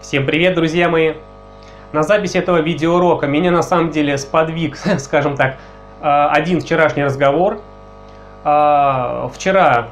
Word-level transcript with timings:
Всем 0.00 0.24
привет, 0.24 0.54
друзья 0.54 0.88
мои! 0.88 1.12
На 1.92 2.02
запись 2.02 2.34
этого 2.34 2.62
видеоурока 2.62 3.26
меня 3.26 3.50
на 3.50 3.62
самом 3.62 3.90
деле 3.90 4.16
сподвиг, 4.16 4.78
скажем 4.98 5.36
так, 5.36 5.58
э, 6.00 6.28
один 6.30 6.62
вчерашний 6.62 7.04
разговор. 7.04 7.60
Э, 8.42 9.28
вчера 9.34 9.88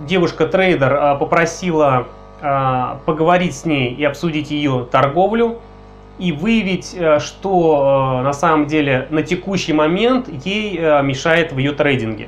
девушка-трейдер 0.00 0.92
э, 0.94 1.16
попросила 1.18 2.06
поговорить 2.40 3.54
с 3.54 3.64
ней 3.64 3.94
и 3.94 4.02
обсудить 4.04 4.50
ее 4.50 4.88
торговлю 4.90 5.60
и 6.18 6.32
выявить, 6.32 6.96
что 7.20 8.20
на 8.24 8.32
самом 8.32 8.66
деле 8.66 9.06
на 9.10 9.22
текущий 9.22 9.72
момент 9.72 10.28
ей 10.44 10.76
мешает 11.02 11.52
в 11.52 11.58
ее 11.58 11.70
трейдинге. 11.70 12.26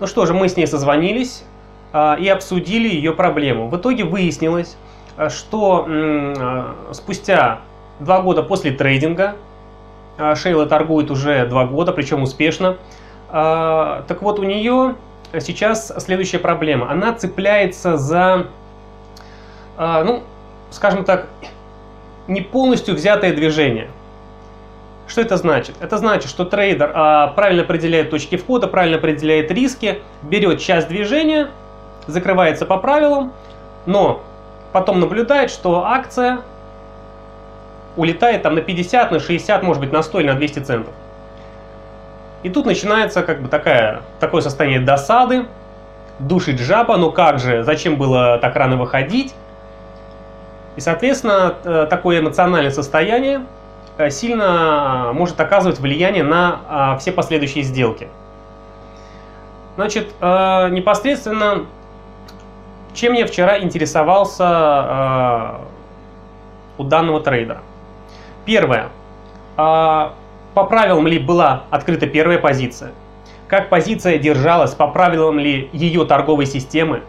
Ну 0.00 0.08
что 0.08 0.26
же, 0.26 0.34
мы 0.34 0.48
с 0.48 0.56
ней 0.56 0.66
созвонились 0.66 1.44
и 1.94 2.28
обсудили 2.28 2.88
ее 2.88 3.12
проблему. 3.12 3.68
В 3.68 3.76
итоге 3.76 4.02
выяснилось, 4.02 4.76
что 5.28 6.74
спустя 6.92 7.60
два 8.00 8.20
года 8.22 8.42
после 8.42 8.72
трейдинга, 8.72 9.36
Шейла 10.34 10.66
торгует 10.66 11.10
уже 11.10 11.46
два 11.46 11.66
года, 11.66 11.92
причем 11.92 12.22
успешно, 12.22 12.76
так 13.28 14.18
вот 14.20 14.38
у 14.38 14.44
нее 14.44 14.94
сейчас 15.40 15.92
следующая 15.98 16.38
проблема. 16.38 16.90
Она 16.90 17.12
цепляется 17.12 17.96
за, 17.96 18.46
ну, 19.76 20.22
скажем 20.70 21.04
так, 21.04 21.26
не 22.28 22.40
полностью 22.40 22.94
взятое 22.94 23.32
движение. 23.32 23.88
Что 25.06 25.20
это 25.20 25.36
значит? 25.36 25.76
Это 25.80 25.98
значит, 25.98 26.28
что 26.28 26.44
трейдер 26.44 26.90
а, 26.92 27.28
правильно 27.28 27.62
определяет 27.62 28.10
точки 28.10 28.36
входа, 28.36 28.66
правильно 28.66 28.96
определяет 28.96 29.52
риски, 29.52 30.00
берет 30.22 30.60
часть 30.60 30.88
движения, 30.88 31.48
закрывается 32.08 32.66
по 32.66 32.78
правилам, 32.78 33.32
но 33.86 34.22
потом 34.72 35.00
наблюдает, 35.00 35.50
что 35.50 35.84
акция 35.84 36.40
улетает 37.96 38.42
там 38.42 38.54
на 38.54 38.60
50, 38.60 39.10
на 39.10 39.20
60, 39.20 39.62
может 39.62 39.80
быть 39.80 39.92
на 39.92 40.02
100 40.02 40.20
или 40.20 40.28
на 40.28 40.34
200 40.34 40.58
центов. 40.60 40.94
И 42.42 42.50
тут 42.50 42.66
начинается 42.66 43.22
как 43.22 43.42
бы 43.42 43.48
такая, 43.48 44.02
такое 44.20 44.42
состояние 44.42 44.80
досады, 44.80 45.46
душит 46.18 46.60
жаба, 46.60 46.96
ну 46.96 47.10
как 47.10 47.38
же, 47.38 47.64
зачем 47.64 47.96
было 47.96 48.38
так 48.38 48.54
рано 48.56 48.76
выходить? 48.76 49.34
И, 50.76 50.80
соответственно, 50.80 51.54
э, 51.64 51.86
такое 51.88 52.20
эмоциональное 52.20 52.70
состояние 52.70 53.46
э, 53.96 54.10
сильно 54.10 55.10
может 55.14 55.40
оказывать 55.40 55.80
влияние 55.80 56.22
на 56.22 56.96
все 57.00 57.12
последующие 57.12 57.64
сделки. 57.64 58.08
Значит, 59.76 60.12
э, 60.20 60.68
непосредственно 60.70 61.66
чем 62.96 63.12
я 63.12 63.26
вчера 63.26 63.60
интересовался 63.60 65.58
э, 66.78 66.82
у 66.82 66.84
данного 66.84 67.20
трейдера? 67.20 67.60
Первое. 68.44 68.88
Э, 69.56 70.10
по 70.54 70.64
правилам 70.64 71.06
ли 71.06 71.18
была 71.18 71.64
открыта 71.70 72.06
первая 72.06 72.38
позиция? 72.38 72.92
Как 73.46 73.68
позиция 73.68 74.18
держалась, 74.18 74.74
по 74.74 74.88
правилам 74.88 75.38
ли 75.38 75.68
ее 75.72 76.04
торговой 76.06 76.46
системы? 76.46 77.02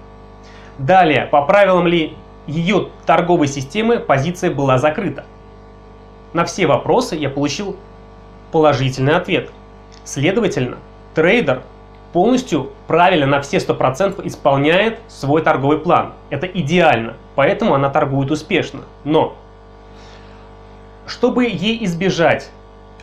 Далее, 0.78 1.28
по 1.32 1.42
правилам 1.42 1.88
ли 1.88 2.16
ее 2.46 2.90
торговой 3.06 3.48
системы 3.48 4.00
позиция 4.00 4.52
была 4.52 4.78
закрыта? 4.78 5.26
На 6.34 6.46
все 6.46 6.68
вопросы 6.68 7.16
я 7.16 7.30
получил 7.30 7.78
положительный 8.52 9.16
ответ. 9.16 9.50
Следовательно, 10.04 10.78
трейдер 11.16 11.64
полностью 12.14 12.72
правильно 12.88 13.26
на 13.26 13.42
все 13.42 13.58
100% 13.58 14.26
исполняет 14.28 15.00
свой 15.08 15.42
торговый 15.42 15.80
план. 15.80 16.14
Это 16.30 16.48
идеально, 16.48 17.14
поэтому 17.36 17.74
она 17.74 17.90
торгует 17.90 18.32
успешно. 18.32 18.82
Но, 19.04 19.36
чтобы 21.06 21.46
ей 21.46 21.84
избежать 21.86 22.50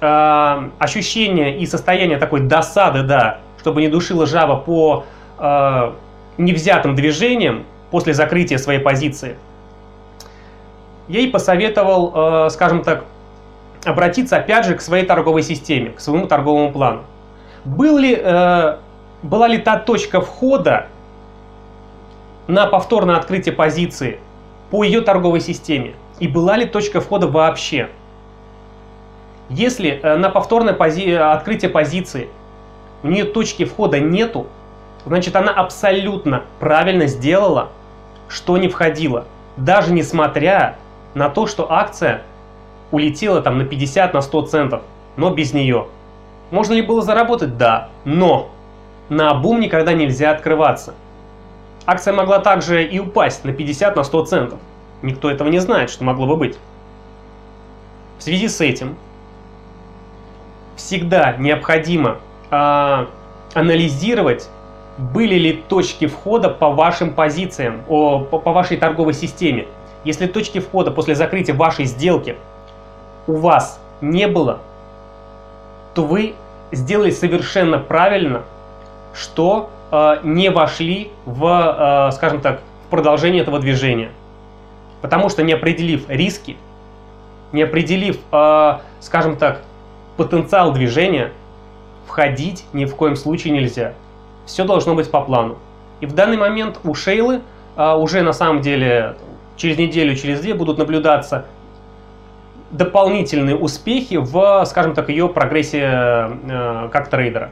э, 0.00 0.70
ощущения 0.78 1.58
и 1.58 1.66
состояния 1.66 2.18
такой 2.18 2.40
досады, 2.40 3.02
да, 3.02 3.40
чтобы 3.58 3.80
не 3.80 3.88
душила 3.88 4.26
жаба 4.26 4.56
по 4.56 5.04
э, 5.38 5.92
невзятым 6.38 6.94
движениям 6.94 7.64
после 7.90 8.14
закрытия 8.14 8.58
своей 8.58 8.80
позиции, 8.80 9.36
ей 11.08 11.30
посоветовал, 11.30 12.46
э, 12.46 12.50
скажем 12.50 12.82
так, 12.82 13.04
обратиться 13.84 14.36
опять 14.36 14.64
же 14.64 14.74
к 14.74 14.80
своей 14.80 15.04
торговой 15.04 15.42
системе, 15.42 15.90
к 15.90 16.00
своему 16.00 16.26
торговому 16.26 16.72
плану. 16.72 17.02
Был 17.64 17.98
ли 17.98 18.18
э, 18.18 18.76
была 19.24 19.48
ли 19.48 19.58
та 19.58 19.78
точка 19.78 20.20
входа 20.20 20.86
на 22.46 22.66
повторное 22.66 23.16
открытие 23.16 23.54
позиции 23.54 24.20
по 24.70 24.84
ее 24.84 25.00
торговой 25.00 25.40
системе? 25.40 25.94
И 26.20 26.28
была 26.28 26.58
ли 26.58 26.66
точка 26.66 27.00
входа 27.00 27.26
вообще? 27.26 27.88
Если 29.48 29.98
э, 30.02 30.16
на 30.16 30.28
повторное 30.28 30.74
пози 30.74 31.10
открытие 31.12 31.70
позиции 31.70 32.28
у 33.02 33.08
нее 33.08 33.24
точки 33.24 33.64
входа 33.64 33.98
нету, 33.98 34.46
значит 35.06 35.36
она 35.36 35.52
абсолютно 35.52 36.42
правильно 36.60 37.06
сделала, 37.06 37.70
что 38.28 38.58
не 38.58 38.68
входила. 38.68 39.24
Даже 39.56 39.92
несмотря 39.92 40.76
на 41.14 41.30
то, 41.30 41.46
что 41.46 41.72
акция 41.72 42.22
улетела 42.90 43.40
там 43.40 43.56
на 43.56 43.64
50, 43.64 44.12
на 44.12 44.20
100 44.20 44.42
центов, 44.42 44.82
но 45.16 45.30
без 45.30 45.54
нее. 45.54 45.86
Можно 46.50 46.74
ли 46.74 46.82
было 46.82 47.00
заработать? 47.00 47.56
Да, 47.56 47.88
но 48.04 48.50
на 49.08 49.34
бум 49.34 49.60
никогда 49.60 49.92
нельзя 49.92 50.30
открываться. 50.30 50.94
Акция 51.86 52.14
могла 52.14 52.38
также 52.38 52.84
и 52.84 52.98
упасть 52.98 53.44
на 53.44 53.52
50 53.52 53.96
на 53.96 54.04
100 54.04 54.24
центов. 54.24 54.58
Никто 55.02 55.30
этого 55.30 55.48
не 55.48 55.58
знает, 55.58 55.90
что 55.90 56.04
могло 56.04 56.26
бы 56.26 56.36
быть. 56.36 56.56
В 58.18 58.22
связи 58.22 58.48
с 58.48 58.60
этим 58.60 58.96
всегда 60.76 61.36
необходимо 61.36 62.18
э, 62.50 63.06
анализировать, 63.52 64.48
были 64.96 65.34
ли 65.34 65.52
точки 65.68 66.06
входа 66.06 66.48
по 66.48 66.70
вашим 66.70 67.12
позициям, 67.12 67.82
о, 67.88 68.20
по, 68.20 68.38
по 68.38 68.52
вашей 68.52 68.78
торговой 68.78 69.12
системе. 69.12 69.66
Если 70.04 70.26
точки 70.26 70.60
входа 70.60 70.90
после 70.90 71.14
закрытия 71.14 71.54
вашей 71.54 71.84
сделки 71.84 72.36
у 73.26 73.34
вас 73.34 73.80
не 74.00 74.26
было, 74.26 74.60
то 75.94 76.04
вы 76.04 76.34
сделали 76.72 77.10
совершенно 77.10 77.78
правильно– 77.78 78.42
что 79.14 79.70
э, 79.90 80.18
не 80.24 80.50
вошли 80.50 81.10
в, 81.24 82.08
э, 82.08 82.12
скажем 82.12 82.40
так, 82.40 82.60
в 82.86 82.90
продолжение 82.90 83.42
этого 83.42 83.58
движения. 83.58 84.10
Потому 85.00 85.28
что 85.28 85.42
не 85.42 85.52
определив 85.52 86.08
риски, 86.08 86.56
не 87.52 87.62
определив, 87.62 88.18
э, 88.32 88.78
скажем 89.00 89.36
так, 89.36 89.62
потенциал 90.16 90.72
движения, 90.72 91.32
входить 92.06 92.64
ни 92.72 92.84
в 92.84 92.94
коем 92.96 93.16
случае 93.16 93.52
нельзя. 93.52 93.94
Все 94.46 94.64
должно 94.64 94.94
быть 94.94 95.10
по 95.10 95.20
плану. 95.20 95.56
И 96.00 96.06
в 96.06 96.14
данный 96.14 96.36
момент 96.36 96.80
у 96.84 96.94
Шейлы 96.94 97.40
э, 97.76 97.94
уже 97.94 98.22
на 98.22 98.32
самом 98.32 98.60
деле 98.60 99.16
через 99.56 99.78
неделю, 99.78 100.16
через 100.16 100.40
две 100.40 100.54
будут 100.54 100.78
наблюдаться 100.78 101.46
дополнительные 102.72 103.56
успехи 103.56 104.16
в, 104.16 104.64
скажем 104.66 104.94
так, 104.94 105.08
ее 105.08 105.28
прогрессе 105.28 105.80
э, 105.82 106.88
как 106.90 107.08
трейдера 107.08 107.50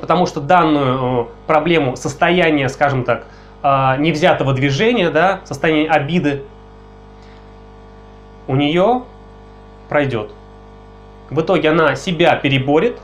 потому 0.00 0.26
что 0.26 0.40
данную 0.40 1.22
э, 1.22 1.26
проблему 1.46 1.96
состояния, 1.96 2.68
скажем 2.68 3.04
так, 3.04 3.26
э, 3.62 3.96
невзятого 3.98 4.52
движения, 4.52 5.10
да, 5.10 5.40
состояние 5.44 5.88
обиды, 5.88 6.42
у 8.46 8.56
нее 8.56 9.02
пройдет. 9.88 10.30
В 11.30 11.40
итоге 11.40 11.70
она 11.70 11.96
себя 11.96 12.36
переборет, 12.36 12.98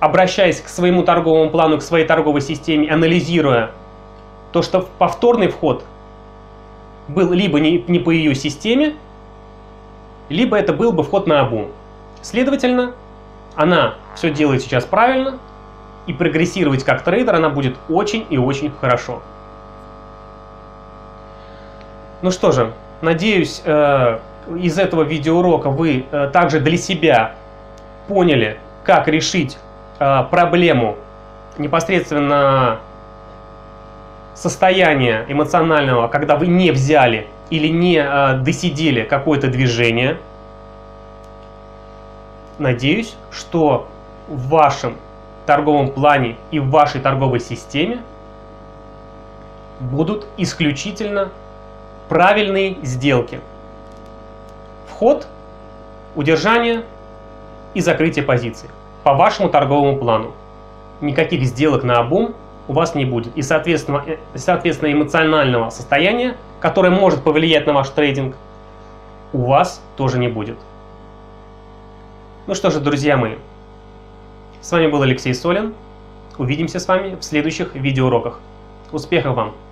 обращаясь 0.00 0.60
к 0.60 0.68
своему 0.68 1.02
торговому 1.02 1.50
плану, 1.50 1.78
к 1.78 1.82
своей 1.82 2.06
торговой 2.06 2.42
системе, 2.42 2.90
анализируя 2.90 3.70
то, 4.52 4.62
что 4.62 4.86
повторный 4.98 5.48
вход 5.48 5.84
был 7.08 7.32
либо 7.32 7.60
не, 7.60 7.84
не 7.88 7.98
по 7.98 8.10
ее 8.10 8.34
системе, 8.34 8.94
либо 10.28 10.56
это 10.56 10.72
был 10.72 10.92
бы 10.92 11.02
вход 11.02 11.26
на 11.26 11.40
обум. 11.40 11.68
Следовательно, 12.22 12.92
она 13.56 13.94
все 14.14 14.30
делает 14.30 14.62
сейчас 14.62 14.84
правильно, 14.84 15.38
и 16.06 16.12
прогрессировать 16.12 16.84
как 16.84 17.02
трейдер 17.02 17.34
она 17.34 17.48
будет 17.48 17.76
очень 17.88 18.26
и 18.30 18.38
очень 18.38 18.70
хорошо. 18.80 19.22
Ну 22.22 22.30
что 22.30 22.52
же, 22.52 22.72
надеюсь, 23.02 23.62
э, 23.64 24.18
из 24.56 24.78
этого 24.78 25.02
видеоурока 25.02 25.68
вы 25.68 26.06
э, 26.10 26.30
также 26.32 26.60
для 26.60 26.78
себя 26.78 27.34
поняли, 28.08 28.58
как 28.82 29.08
решить 29.08 29.58
э, 29.98 30.24
проблему 30.30 30.96
непосредственно 31.58 32.78
состояния 34.34 35.24
эмоционального, 35.28 36.08
когда 36.08 36.36
вы 36.36 36.46
не 36.46 36.70
взяли 36.70 37.28
или 37.50 37.68
не 37.68 38.02
досидели 38.42 39.02
какое-то 39.02 39.48
движение. 39.48 40.16
Надеюсь, 42.58 43.16
что 43.30 43.86
в 44.28 44.48
вашем 44.48 44.96
торговом 45.46 45.90
плане 45.90 46.36
и 46.50 46.58
в 46.58 46.70
вашей 46.70 47.00
торговой 47.00 47.40
системе 47.40 48.00
будут 49.80 50.26
исключительно 50.36 51.30
правильные 52.08 52.76
сделки. 52.82 53.40
вход, 54.88 55.26
удержание 56.14 56.84
и 57.74 57.80
закрытие 57.80 58.24
позиций 58.24 58.68
по 59.02 59.14
вашему 59.14 59.48
торговому 59.48 59.98
плану. 59.98 60.32
Никаких 61.00 61.44
сделок 61.44 61.82
на 61.82 61.98
обум 61.98 62.34
у 62.68 62.72
вас 62.72 62.94
не 62.94 63.04
будет. 63.04 63.36
И, 63.36 63.42
соответственно, 63.42 64.02
э, 64.06 64.16
соответственно, 64.36 64.92
эмоционального 64.92 65.70
состояния, 65.70 66.36
которое 66.60 66.90
может 66.90 67.24
повлиять 67.24 67.66
на 67.66 67.72
ваш 67.72 67.88
трейдинг, 67.90 68.36
у 69.32 69.46
вас 69.46 69.82
тоже 69.96 70.18
не 70.18 70.28
будет. 70.28 70.56
Ну 72.46 72.54
что 72.54 72.70
же, 72.70 72.78
друзья 72.80 73.16
мои, 73.16 73.34
с 74.64 74.72
вами 74.72 74.86
был 74.86 75.02
Алексей 75.02 75.34
Солин. 75.34 75.74
Увидимся 76.38 76.80
с 76.80 76.88
вами 76.88 77.16
в 77.16 77.22
следующих 77.22 77.74
видеоуроках. 77.74 78.40
Успехов 78.92 79.36
вам! 79.36 79.63